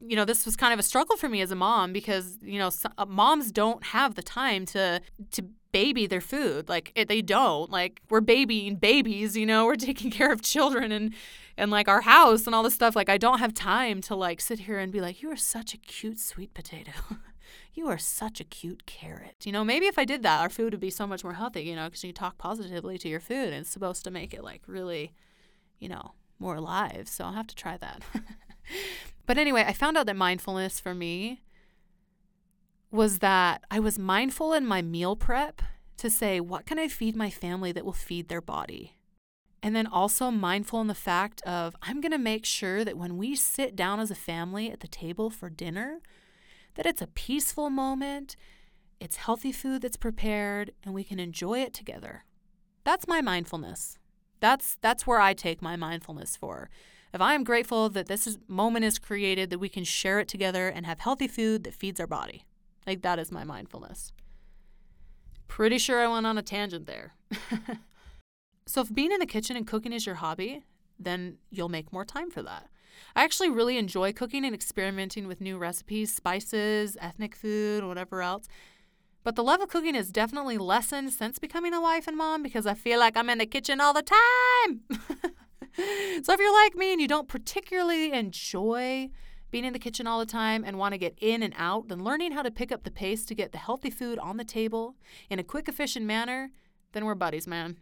you 0.00 0.16
know, 0.16 0.24
this 0.24 0.44
was 0.44 0.56
kind 0.56 0.72
of 0.72 0.78
a 0.78 0.82
struggle 0.82 1.16
for 1.16 1.28
me 1.28 1.40
as 1.40 1.50
a 1.50 1.56
mom 1.56 1.92
because, 1.92 2.38
you 2.42 2.58
know, 2.58 2.70
uh, 2.98 3.06
moms 3.06 3.52
don't 3.52 3.84
have 3.86 4.14
the 4.14 4.22
time 4.22 4.66
to, 4.66 5.00
to 5.32 5.44
baby 5.72 6.06
their 6.06 6.20
food. 6.20 6.68
Like 6.68 6.92
it, 6.94 7.08
they 7.08 7.22
don't 7.22 7.70
like 7.70 8.00
we're 8.10 8.20
babying 8.20 8.76
babies, 8.76 9.36
you 9.36 9.46
know, 9.46 9.66
we're 9.66 9.76
taking 9.76 10.10
care 10.10 10.32
of 10.32 10.42
children 10.42 10.92
and, 10.92 11.14
and 11.56 11.70
like 11.70 11.88
our 11.88 12.02
house 12.02 12.46
and 12.46 12.54
all 12.54 12.62
this 12.62 12.74
stuff. 12.74 12.94
Like 12.94 13.08
I 13.08 13.18
don't 13.18 13.38
have 13.38 13.54
time 13.54 14.00
to 14.02 14.14
like 14.14 14.40
sit 14.40 14.60
here 14.60 14.78
and 14.78 14.92
be 14.92 15.00
like, 15.00 15.22
you 15.22 15.30
are 15.30 15.36
such 15.36 15.74
a 15.74 15.78
cute 15.78 16.20
sweet 16.20 16.54
potato. 16.54 16.92
you 17.74 17.88
are 17.88 17.98
such 17.98 18.40
a 18.40 18.44
cute 18.44 18.86
carrot. 18.86 19.36
You 19.44 19.52
know, 19.52 19.64
maybe 19.64 19.86
if 19.86 19.98
I 19.98 20.04
did 20.04 20.22
that, 20.22 20.40
our 20.40 20.50
food 20.50 20.72
would 20.72 20.80
be 20.80 20.90
so 20.90 21.06
much 21.06 21.24
more 21.24 21.34
healthy, 21.34 21.62
you 21.62 21.74
know, 21.74 21.86
because 21.86 22.04
you 22.04 22.12
talk 22.12 22.38
positively 22.38 22.98
to 22.98 23.08
your 23.08 23.20
food 23.20 23.48
and 23.48 23.56
it's 23.56 23.70
supposed 23.70 24.04
to 24.04 24.10
make 24.10 24.34
it 24.34 24.44
like 24.44 24.62
really, 24.66 25.12
you 25.78 25.88
know, 25.88 26.12
more 26.38 26.56
alive. 26.56 27.08
So 27.08 27.24
I'll 27.24 27.32
have 27.32 27.46
to 27.46 27.54
try 27.54 27.76
that. 27.78 28.02
but 29.26 29.38
anyway, 29.38 29.64
I 29.66 29.72
found 29.72 29.96
out 29.96 30.06
that 30.06 30.16
mindfulness 30.16 30.80
for 30.80 30.94
me 30.94 31.42
was 32.90 33.18
that 33.20 33.64
I 33.70 33.80
was 33.80 33.98
mindful 33.98 34.52
in 34.52 34.66
my 34.66 34.82
meal 34.82 35.16
prep 35.16 35.62
to 35.96 36.10
say, 36.10 36.40
what 36.40 36.66
can 36.66 36.78
I 36.78 36.88
feed 36.88 37.16
my 37.16 37.30
family 37.30 37.72
that 37.72 37.84
will 37.84 37.92
feed 37.92 38.28
their 38.28 38.40
body? 38.40 38.96
And 39.62 39.76
then 39.76 39.86
also 39.86 40.30
mindful 40.30 40.80
in 40.80 40.88
the 40.88 40.94
fact 40.94 41.40
of, 41.42 41.76
I'm 41.82 42.00
going 42.00 42.12
to 42.12 42.18
make 42.18 42.44
sure 42.44 42.84
that 42.84 42.98
when 42.98 43.16
we 43.16 43.36
sit 43.36 43.76
down 43.76 44.00
as 44.00 44.10
a 44.10 44.16
family 44.16 44.70
at 44.70 44.80
the 44.80 44.88
table 44.88 45.30
for 45.30 45.48
dinner, 45.48 46.00
that 46.74 46.86
it's 46.86 47.00
a 47.00 47.06
peaceful 47.06 47.70
moment, 47.70 48.34
it's 48.98 49.16
healthy 49.16 49.52
food 49.52 49.82
that's 49.82 49.96
prepared, 49.96 50.72
and 50.84 50.94
we 50.94 51.04
can 51.04 51.20
enjoy 51.20 51.60
it 51.60 51.72
together. 51.72 52.24
That's 52.84 53.06
my 53.06 53.20
mindfulness. 53.20 53.98
That's 54.40 54.76
that's 54.80 55.06
where 55.06 55.20
I 55.20 55.34
take 55.34 55.62
my 55.62 55.76
mindfulness 55.76 56.36
for. 56.36 56.68
If 57.14 57.20
I 57.20 57.34
am 57.34 57.44
grateful 57.44 57.88
that 57.90 58.06
this 58.06 58.26
is, 58.26 58.38
moment 58.48 58.84
is 58.84 58.98
created, 58.98 59.50
that 59.50 59.58
we 59.58 59.68
can 59.68 59.84
share 59.84 60.18
it 60.18 60.28
together 60.28 60.68
and 60.68 60.86
have 60.86 61.00
healthy 61.00 61.28
food 61.28 61.64
that 61.64 61.74
feeds 61.74 62.00
our 62.00 62.06
body. 62.06 62.46
Like 62.86 63.02
that 63.02 63.18
is 63.18 63.30
my 63.30 63.44
mindfulness. 63.44 64.12
Pretty 65.46 65.78
sure 65.78 66.00
I 66.00 66.08
went 66.08 66.26
on 66.26 66.38
a 66.38 66.42
tangent 66.42 66.86
there. 66.86 67.14
so 68.66 68.80
if 68.80 68.94
being 68.94 69.12
in 69.12 69.20
the 69.20 69.26
kitchen 69.26 69.56
and 69.56 69.66
cooking 69.66 69.92
is 69.92 70.06
your 70.06 70.16
hobby, 70.16 70.64
then 70.98 71.36
you'll 71.50 71.68
make 71.68 71.92
more 71.92 72.06
time 72.06 72.30
for 72.30 72.42
that. 72.42 72.68
I 73.14 73.24
actually 73.24 73.50
really 73.50 73.76
enjoy 73.76 74.12
cooking 74.12 74.44
and 74.44 74.54
experimenting 74.54 75.28
with 75.28 75.40
new 75.40 75.58
recipes, 75.58 76.14
spices, 76.14 76.96
ethnic 77.00 77.36
food, 77.36 77.84
whatever 77.84 78.22
else. 78.22 78.48
But 79.24 79.36
the 79.36 79.44
love 79.44 79.60
of 79.60 79.68
cooking 79.68 79.94
has 79.94 80.10
definitely 80.10 80.58
lessened 80.58 81.12
since 81.12 81.38
becoming 81.38 81.74
a 81.74 81.80
wife 81.80 82.08
and 82.08 82.16
mom 82.16 82.42
because 82.42 82.66
I 82.66 82.74
feel 82.74 82.98
like 82.98 83.16
I'm 83.16 83.30
in 83.30 83.38
the 83.38 83.46
kitchen 83.46 83.80
all 83.80 83.92
the 83.92 84.02
time. 84.02 84.80
so 86.22 86.32
if 86.32 86.40
you're 86.40 86.52
like 86.52 86.74
me 86.74 86.92
and 86.92 87.00
you 87.00 87.08
don't 87.08 87.28
particularly 87.28 88.12
enjoy 88.12 89.10
being 89.50 89.64
in 89.64 89.72
the 89.72 89.78
kitchen 89.78 90.06
all 90.06 90.18
the 90.18 90.26
time 90.26 90.64
and 90.64 90.78
want 90.78 90.92
to 90.92 90.98
get 90.98 91.16
in 91.20 91.42
and 91.42 91.54
out, 91.56 91.88
then 91.88 92.02
learning 92.02 92.32
how 92.32 92.42
to 92.42 92.50
pick 92.50 92.72
up 92.72 92.84
the 92.84 92.90
pace 92.90 93.24
to 93.26 93.34
get 93.34 93.52
the 93.52 93.58
healthy 93.58 93.90
food 93.90 94.18
on 94.18 94.38
the 94.38 94.44
table 94.44 94.96
in 95.30 95.38
a 95.38 95.44
quick, 95.44 95.68
efficient 95.68 96.06
manner, 96.06 96.50
then 96.92 97.04
we're 97.04 97.14
buddies, 97.14 97.46
man. 97.46 97.76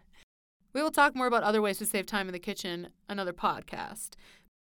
we 0.72 0.82
will 0.82 0.90
talk 0.90 1.14
more 1.14 1.26
about 1.26 1.42
other 1.42 1.62
ways 1.62 1.78
to 1.78 1.86
save 1.86 2.06
time 2.06 2.26
in 2.26 2.32
the 2.32 2.38
kitchen 2.38 2.88
another 3.08 3.32
podcast. 3.32 4.10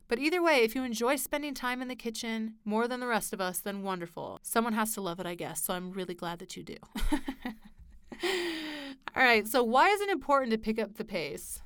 But 0.09 0.19
either 0.19 0.43
way, 0.43 0.57
if 0.57 0.75
you 0.75 0.83
enjoy 0.83 1.15
spending 1.15 1.53
time 1.53 1.81
in 1.81 1.87
the 1.87 1.95
kitchen 1.95 2.55
more 2.65 2.87
than 2.87 2.99
the 2.99 3.07
rest 3.07 3.33
of 3.33 3.41
us, 3.41 3.59
then 3.59 3.81
wonderful. 3.81 4.39
Someone 4.43 4.73
has 4.73 4.93
to 4.93 5.01
love 5.01 5.19
it, 5.19 5.25
I 5.25 5.35
guess, 5.35 5.63
so 5.63 5.73
I'm 5.73 5.91
really 5.91 6.13
glad 6.13 6.39
that 6.39 6.57
you 6.57 6.63
do. 6.63 6.75
All 9.15 9.23
right, 9.23 9.47
so 9.47 9.63
why 9.63 9.89
is 9.89 10.01
it 10.01 10.09
important 10.09 10.51
to 10.51 10.57
pick 10.57 10.77
up 10.77 10.95
the 10.95 11.05
pace? 11.05 11.61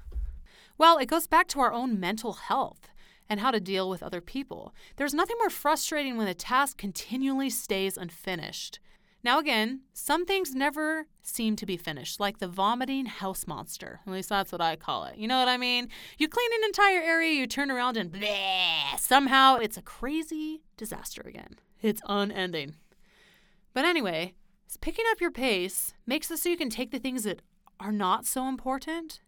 Well, 0.77 0.97
it 0.97 1.07
goes 1.07 1.27
back 1.27 1.47
to 1.49 1.59
our 1.59 1.73
own 1.73 1.99
mental 1.99 2.33
health 2.33 2.89
and 3.29 3.39
how 3.39 3.51
to 3.51 3.59
deal 3.59 3.89
with 3.89 4.03
other 4.03 4.21
people. 4.21 4.73
There's 4.95 5.13
nothing 5.13 5.35
more 5.39 5.49
frustrating 5.49 6.17
when 6.17 6.27
a 6.27 6.33
task 6.33 6.77
continually 6.77 7.49
stays 7.49 7.97
unfinished. 7.97 8.79
Now, 9.23 9.39
again, 9.39 9.81
some 9.91 10.25
things 10.25 10.53
never 10.53 11.07
seem 11.23 11.55
to 11.57 11.65
be 11.65 11.75
finished, 11.75 12.19
like 12.19 12.37
the 12.37 12.47
vomiting 12.47 13.07
house 13.07 13.47
monster. 13.47 13.99
At 14.05 14.13
least 14.13 14.29
that's 14.29 14.51
what 14.51 14.61
I 14.61 14.75
call 14.75 15.05
it. 15.05 15.17
You 15.17 15.27
know 15.27 15.39
what 15.39 15.49
I 15.49 15.57
mean? 15.57 15.89
You 16.17 16.29
clean 16.29 16.49
an 16.53 16.65
entire 16.65 17.01
area, 17.01 17.33
you 17.33 17.47
turn 17.47 17.71
around, 17.71 17.97
and 17.97 18.11
bleh, 18.11 18.99
somehow 18.99 19.57
it's 19.57 19.77
a 19.77 19.81
crazy 19.81 20.61
disaster 20.77 21.23
again. 21.25 21.57
It's 21.81 22.01
unending. 22.07 22.75
But 23.73 23.85
anyway, 23.85 24.35
picking 24.81 25.05
up 25.11 25.19
your 25.19 25.31
pace 25.31 25.93
makes 26.05 26.29
it 26.31 26.37
so 26.37 26.49
you 26.49 26.57
can 26.57 26.69
take 26.69 26.91
the 26.91 26.99
things 26.99 27.23
that 27.23 27.41
are 27.79 27.91
not 27.91 28.25
so 28.25 28.47
important 28.47 29.19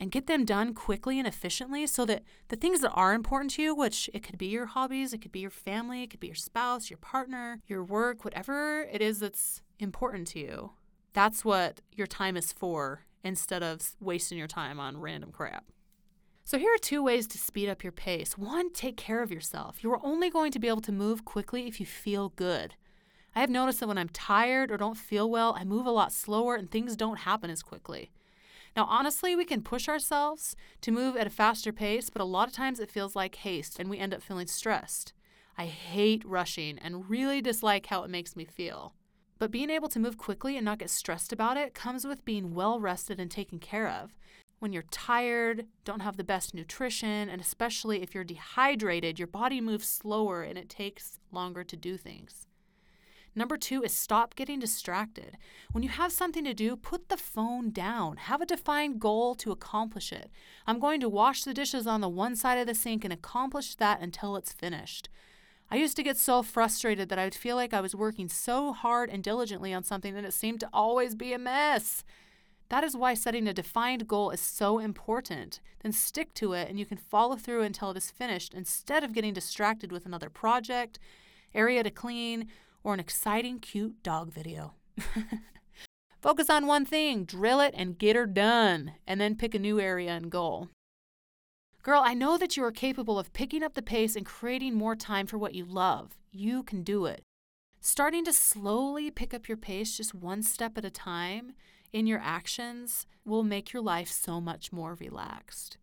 and 0.00 0.10
get 0.10 0.26
them 0.26 0.44
done 0.44 0.74
quickly 0.74 1.18
and 1.18 1.28
efficiently 1.28 1.86
so 1.86 2.04
that 2.04 2.22
the 2.48 2.56
things 2.56 2.80
that 2.80 2.92
are 2.92 3.14
important 3.14 3.52
to 3.52 3.62
you, 3.62 3.74
which 3.74 4.10
it 4.12 4.22
could 4.22 4.38
be 4.38 4.46
your 4.46 4.66
hobbies, 4.66 5.12
it 5.12 5.18
could 5.18 5.32
be 5.32 5.40
your 5.40 5.50
family, 5.50 6.02
it 6.02 6.10
could 6.10 6.20
be 6.20 6.26
your 6.26 6.34
spouse, 6.34 6.90
your 6.90 6.98
partner, 6.98 7.60
your 7.66 7.84
work, 7.84 8.24
whatever 8.24 8.82
it 8.92 9.00
is 9.00 9.20
that's 9.20 9.62
important 9.78 10.26
to 10.28 10.38
you, 10.38 10.72
that's 11.12 11.44
what 11.44 11.80
your 11.92 12.06
time 12.06 12.36
is 12.36 12.52
for 12.52 13.06
instead 13.22 13.62
of 13.62 13.94
wasting 14.00 14.36
your 14.36 14.48
time 14.48 14.78
on 14.78 15.00
random 15.00 15.30
crap. 15.32 15.64
So, 16.46 16.58
here 16.58 16.74
are 16.74 16.78
two 16.78 17.02
ways 17.02 17.26
to 17.28 17.38
speed 17.38 17.70
up 17.70 17.82
your 17.82 17.92
pace. 17.92 18.36
One, 18.36 18.70
take 18.70 18.98
care 18.98 19.22
of 19.22 19.30
yourself. 19.30 19.82
You 19.82 19.90
are 19.92 20.04
only 20.04 20.28
going 20.28 20.52
to 20.52 20.58
be 20.58 20.68
able 20.68 20.82
to 20.82 20.92
move 20.92 21.24
quickly 21.24 21.66
if 21.66 21.80
you 21.80 21.86
feel 21.86 22.28
good. 22.36 22.74
I 23.34 23.40
have 23.40 23.48
noticed 23.48 23.80
that 23.80 23.88
when 23.88 23.96
I'm 23.96 24.10
tired 24.10 24.70
or 24.70 24.76
don't 24.76 24.96
feel 24.96 25.30
well, 25.30 25.56
I 25.58 25.64
move 25.64 25.86
a 25.86 25.90
lot 25.90 26.12
slower 26.12 26.54
and 26.54 26.70
things 26.70 26.96
don't 26.96 27.20
happen 27.20 27.50
as 27.50 27.62
quickly. 27.62 28.10
Now, 28.76 28.86
honestly, 28.88 29.36
we 29.36 29.44
can 29.44 29.62
push 29.62 29.88
ourselves 29.88 30.56
to 30.80 30.90
move 30.90 31.16
at 31.16 31.26
a 31.26 31.30
faster 31.30 31.72
pace, 31.72 32.10
but 32.10 32.20
a 32.20 32.24
lot 32.24 32.48
of 32.48 32.54
times 32.54 32.80
it 32.80 32.90
feels 32.90 33.14
like 33.14 33.36
haste 33.36 33.78
and 33.78 33.88
we 33.88 33.98
end 33.98 34.12
up 34.12 34.22
feeling 34.22 34.48
stressed. 34.48 35.12
I 35.56 35.66
hate 35.66 36.24
rushing 36.24 36.78
and 36.80 37.08
really 37.08 37.40
dislike 37.40 37.86
how 37.86 38.02
it 38.02 38.10
makes 38.10 38.34
me 38.34 38.44
feel. 38.44 38.94
But 39.38 39.52
being 39.52 39.70
able 39.70 39.88
to 39.88 40.00
move 40.00 40.18
quickly 40.18 40.56
and 40.56 40.64
not 40.64 40.78
get 40.78 40.90
stressed 40.90 41.32
about 41.32 41.56
it 41.56 41.74
comes 41.74 42.04
with 42.04 42.24
being 42.24 42.54
well 42.54 42.80
rested 42.80 43.20
and 43.20 43.30
taken 43.30 43.60
care 43.60 43.88
of. 43.88 44.14
When 44.58 44.72
you're 44.72 44.84
tired, 44.90 45.66
don't 45.84 46.00
have 46.00 46.16
the 46.16 46.24
best 46.24 46.54
nutrition, 46.54 47.28
and 47.28 47.40
especially 47.40 48.02
if 48.02 48.14
you're 48.14 48.24
dehydrated, 48.24 49.18
your 49.18 49.28
body 49.28 49.60
moves 49.60 49.88
slower 49.88 50.42
and 50.42 50.56
it 50.58 50.68
takes 50.68 51.20
longer 51.30 51.62
to 51.64 51.76
do 51.76 51.96
things. 51.96 52.46
Number 53.36 53.56
two 53.56 53.82
is 53.82 53.92
stop 53.92 54.36
getting 54.36 54.60
distracted. 54.60 55.36
When 55.72 55.82
you 55.82 55.88
have 55.88 56.12
something 56.12 56.44
to 56.44 56.54
do, 56.54 56.76
put 56.76 57.08
the 57.08 57.16
phone 57.16 57.70
down. 57.70 58.16
Have 58.16 58.40
a 58.40 58.46
defined 58.46 59.00
goal 59.00 59.34
to 59.36 59.50
accomplish 59.50 60.12
it. 60.12 60.30
I'm 60.66 60.78
going 60.78 61.00
to 61.00 61.08
wash 61.08 61.42
the 61.42 61.54
dishes 61.54 61.86
on 61.86 62.00
the 62.00 62.08
one 62.08 62.36
side 62.36 62.58
of 62.58 62.66
the 62.66 62.74
sink 62.74 63.04
and 63.04 63.12
accomplish 63.12 63.74
that 63.76 64.00
until 64.00 64.36
it's 64.36 64.52
finished. 64.52 65.08
I 65.70 65.76
used 65.76 65.96
to 65.96 66.02
get 66.02 66.16
so 66.16 66.42
frustrated 66.42 67.08
that 67.08 67.18
I 67.18 67.24
would 67.24 67.34
feel 67.34 67.56
like 67.56 67.74
I 67.74 67.80
was 67.80 67.94
working 67.94 68.28
so 68.28 68.72
hard 68.72 69.10
and 69.10 69.24
diligently 69.24 69.74
on 69.74 69.82
something 69.82 70.14
that 70.14 70.24
it 70.24 70.34
seemed 70.34 70.60
to 70.60 70.68
always 70.72 71.16
be 71.16 71.32
a 71.32 71.38
mess. 71.38 72.04
That 72.68 72.84
is 72.84 72.96
why 72.96 73.14
setting 73.14 73.48
a 73.48 73.54
defined 73.54 74.06
goal 74.06 74.30
is 74.30 74.40
so 74.40 74.78
important. 74.78 75.60
Then 75.82 75.92
stick 75.92 76.32
to 76.34 76.52
it 76.52 76.68
and 76.68 76.78
you 76.78 76.86
can 76.86 76.98
follow 76.98 77.36
through 77.36 77.62
until 77.62 77.90
it 77.90 77.96
is 77.96 78.10
finished 78.10 78.54
instead 78.54 79.02
of 79.02 79.12
getting 79.12 79.34
distracted 79.34 79.90
with 79.90 80.06
another 80.06 80.30
project, 80.30 80.98
area 81.54 81.82
to 81.82 81.90
clean, 81.90 82.48
or 82.84 82.94
an 82.94 83.00
exciting, 83.00 83.58
cute 83.58 84.02
dog 84.02 84.32
video. 84.32 84.74
Focus 86.20 86.48
on 86.48 86.66
one 86.66 86.86
thing, 86.86 87.24
drill 87.24 87.60
it, 87.60 87.74
and 87.76 87.98
get 87.98 88.14
her 88.14 88.26
done, 88.26 88.92
and 89.06 89.20
then 89.20 89.34
pick 89.34 89.54
a 89.54 89.58
new 89.58 89.80
area 89.80 90.10
and 90.10 90.30
goal. 90.30 90.68
Girl, 91.82 92.02
I 92.02 92.14
know 92.14 92.38
that 92.38 92.56
you 92.56 92.64
are 92.64 92.72
capable 92.72 93.18
of 93.18 93.32
picking 93.32 93.62
up 93.62 93.74
the 93.74 93.82
pace 93.82 94.16
and 94.16 94.24
creating 94.24 94.74
more 94.74 94.96
time 94.96 95.26
for 95.26 95.36
what 95.36 95.54
you 95.54 95.66
love. 95.66 96.16
You 96.30 96.62
can 96.62 96.82
do 96.82 97.04
it. 97.04 97.22
Starting 97.80 98.24
to 98.24 98.32
slowly 98.32 99.10
pick 99.10 99.34
up 99.34 99.48
your 99.48 99.58
pace 99.58 99.96
just 99.96 100.14
one 100.14 100.42
step 100.42 100.78
at 100.78 100.84
a 100.86 100.90
time 100.90 101.52
in 101.92 102.06
your 102.06 102.20
actions 102.24 103.06
will 103.26 103.42
make 103.42 103.74
your 103.74 103.82
life 103.82 104.10
so 104.10 104.40
much 104.40 104.72
more 104.72 104.94
relaxed. 104.94 105.76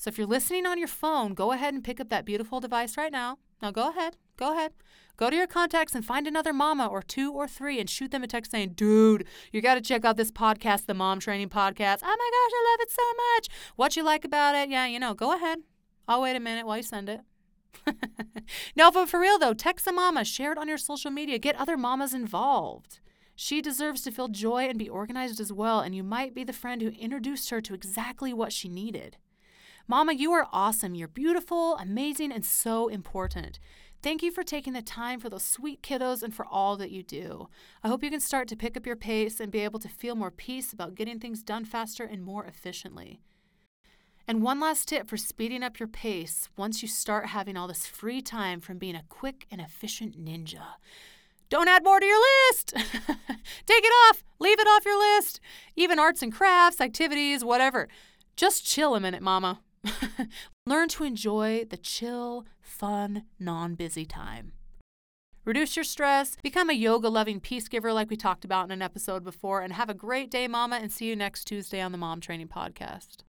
So 0.00 0.08
if 0.08 0.16
you're 0.16 0.26
listening 0.26 0.64
on 0.64 0.78
your 0.78 0.88
phone, 0.88 1.34
go 1.34 1.52
ahead 1.52 1.74
and 1.74 1.84
pick 1.84 2.00
up 2.00 2.08
that 2.08 2.24
beautiful 2.24 2.58
device 2.58 2.96
right 2.96 3.12
now. 3.12 3.36
Now 3.60 3.70
go 3.70 3.90
ahead, 3.90 4.16
go 4.38 4.52
ahead. 4.52 4.72
Go 5.18 5.28
to 5.28 5.36
your 5.36 5.46
contacts 5.46 5.94
and 5.94 6.02
find 6.02 6.26
another 6.26 6.54
mama 6.54 6.86
or 6.86 7.02
two 7.02 7.30
or 7.34 7.46
three 7.46 7.78
and 7.78 7.90
shoot 7.90 8.10
them 8.10 8.22
a 8.22 8.26
text 8.26 8.50
saying, 8.50 8.70
dude, 8.70 9.26
you 9.52 9.60
got 9.60 9.74
to 9.74 9.82
check 9.82 10.06
out 10.06 10.16
this 10.16 10.30
podcast, 10.30 10.86
the 10.86 10.94
Mom 10.94 11.20
Training 11.20 11.50
Podcast. 11.50 11.98
Oh 12.02 12.06
my 12.06 12.30
gosh, 12.32 12.52
I 12.54 12.70
love 12.70 12.80
it 12.80 12.90
so 12.90 13.02
much. 13.34 13.48
What 13.76 13.94
you 13.94 14.02
like 14.02 14.24
about 14.24 14.54
it? 14.54 14.70
Yeah, 14.70 14.86
you 14.86 14.98
know, 14.98 15.12
go 15.12 15.36
ahead. 15.36 15.58
I'll 16.08 16.22
wait 16.22 16.34
a 16.34 16.40
minute 16.40 16.66
while 16.66 16.78
you 16.78 16.82
send 16.82 17.10
it. 17.10 17.20
no, 18.74 18.90
but 18.90 19.06
for 19.06 19.20
real 19.20 19.38
though, 19.38 19.52
text 19.52 19.84
the 19.84 19.92
mama, 19.92 20.24
share 20.24 20.52
it 20.52 20.56
on 20.56 20.66
your 20.66 20.78
social 20.78 21.10
media, 21.10 21.38
get 21.38 21.56
other 21.56 21.76
mamas 21.76 22.14
involved. 22.14 23.00
She 23.36 23.60
deserves 23.60 24.00
to 24.02 24.10
feel 24.10 24.28
joy 24.28 24.66
and 24.66 24.78
be 24.78 24.88
organized 24.88 25.40
as 25.40 25.52
well, 25.52 25.80
and 25.80 25.94
you 25.94 26.02
might 26.02 26.34
be 26.34 26.42
the 26.42 26.54
friend 26.54 26.80
who 26.80 26.88
introduced 26.88 27.50
her 27.50 27.60
to 27.60 27.74
exactly 27.74 28.32
what 28.32 28.54
she 28.54 28.70
needed. 28.70 29.18
Mama, 29.88 30.12
you 30.12 30.32
are 30.32 30.46
awesome. 30.52 30.94
You're 30.94 31.08
beautiful, 31.08 31.76
amazing, 31.76 32.32
and 32.32 32.44
so 32.44 32.88
important. 32.88 33.58
Thank 34.02 34.22
you 34.22 34.30
for 34.30 34.42
taking 34.42 34.72
the 34.72 34.80
time 34.80 35.20
for 35.20 35.28
those 35.28 35.44
sweet 35.44 35.82
kiddos 35.82 36.22
and 36.22 36.34
for 36.34 36.46
all 36.46 36.76
that 36.78 36.90
you 36.90 37.02
do. 37.02 37.48
I 37.84 37.88
hope 37.88 38.02
you 38.02 38.10
can 38.10 38.20
start 38.20 38.48
to 38.48 38.56
pick 38.56 38.76
up 38.76 38.86
your 38.86 38.96
pace 38.96 39.40
and 39.40 39.52
be 39.52 39.60
able 39.60 39.78
to 39.80 39.88
feel 39.88 40.14
more 40.14 40.30
peace 40.30 40.72
about 40.72 40.94
getting 40.94 41.18
things 41.18 41.42
done 41.42 41.66
faster 41.66 42.04
and 42.04 42.22
more 42.22 42.44
efficiently. 42.46 43.20
And 44.26 44.42
one 44.42 44.60
last 44.60 44.88
tip 44.88 45.08
for 45.08 45.16
speeding 45.16 45.62
up 45.62 45.78
your 45.78 45.88
pace 45.88 46.48
once 46.56 46.82
you 46.82 46.88
start 46.88 47.26
having 47.26 47.56
all 47.56 47.68
this 47.68 47.86
free 47.86 48.22
time 48.22 48.60
from 48.60 48.78
being 48.78 48.94
a 48.94 49.04
quick 49.08 49.46
and 49.50 49.60
efficient 49.60 50.24
ninja. 50.24 50.62
Don't 51.50 51.68
add 51.68 51.82
more 51.82 51.98
to 51.98 52.06
your 52.06 52.20
list. 52.48 52.72
Take 52.76 53.84
it 53.84 53.92
off. 54.08 54.22
Leave 54.38 54.60
it 54.60 54.68
off 54.68 54.84
your 54.86 55.16
list. 55.16 55.40
Even 55.74 55.98
arts 55.98 56.22
and 56.22 56.32
crafts, 56.32 56.80
activities, 56.80 57.44
whatever. 57.44 57.88
Just 58.36 58.64
chill 58.64 58.94
a 58.94 59.00
minute, 59.00 59.20
mama. 59.20 59.60
Learn 60.66 60.88
to 60.90 61.04
enjoy 61.04 61.64
the 61.64 61.76
chill, 61.76 62.46
fun, 62.60 63.24
non 63.38 63.74
busy 63.74 64.04
time. 64.04 64.52
Reduce 65.44 65.74
your 65.74 65.84
stress, 65.84 66.36
become 66.42 66.68
a 66.68 66.74
yoga 66.74 67.08
loving 67.08 67.40
peace 67.40 67.66
giver 67.66 67.92
like 67.92 68.10
we 68.10 68.16
talked 68.16 68.44
about 68.44 68.66
in 68.66 68.70
an 68.70 68.82
episode 68.82 69.24
before, 69.24 69.62
and 69.62 69.72
have 69.72 69.88
a 69.88 69.94
great 69.94 70.30
day, 70.30 70.46
Mama, 70.46 70.76
and 70.76 70.92
see 70.92 71.06
you 71.06 71.16
next 71.16 71.44
Tuesday 71.44 71.80
on 71.80 71.92
the 71.92 71.98
Mom 71.98 72.20
Training 72.20 72.48
Podcast. 72.48 73.24